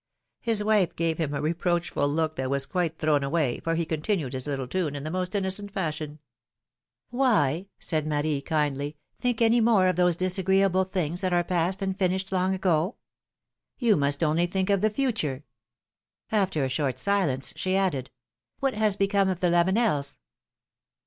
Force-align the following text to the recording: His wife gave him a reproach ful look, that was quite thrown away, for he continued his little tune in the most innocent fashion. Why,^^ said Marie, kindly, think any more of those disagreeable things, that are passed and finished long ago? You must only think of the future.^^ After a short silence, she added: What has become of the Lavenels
His 0.39 0.63
wife 0.63 0.95
gave 0.95 1.19
him 1.19 1.31
a 1.31 1.43
reproach 1.43 1.91
ful 1.91 2.07
look, 2.07 2.35
that 2.35 2.49
was 2.49 2.65
quite 2.65 2.97
thrown 2.97 3.21
away, 3.23 3.59
for 3.59 3.75
he 3.75 3.85
continued 3.85 4.33
his 4.33 4.47
little 4.47 4.67
tune 4.67 4.95
in 4.95 5.03
the 5.03 5.11
most 5.11 5.35
innocent 5.35 5.69
fashion. 5.71 6.17
Why,^^ 7.11 7.67
said 7.77 8.07
Marie, 8.07 8.41
kindly, 8.41 8.97
think 9.19 9.43
any 9.43 9.61
more 9.61 9.87
of 9.87 9.97
those 9.97 10.15
disagreeable 10.15 10.85
things, 10.85 11.21
that 11.21 11.33
are 11.33 11.43
passed 11.43 11.83
and 11.83 11.95
finished 11.95 12.31
long 12.31 12.55
ago? 12.55 12.95
You 13.77 13.95
must 13.95 14.23
only 14.23 14.47
think 14.47 14.71
of 14.71 14.81
the 14.81 14.89
future.^^ 14.89 15.43
After 16.35 16.63
a 16.63 16.67
short 16.69 16.97
silence, 16.97 17.53
she 17.55 17.75
added: 17.77 18.09
What 18.57 18.73
has 18.73 18.95
become 18.97 19.29
of 19.29 19.39
the 19.39 19.51
Lavenels 19.51 20.17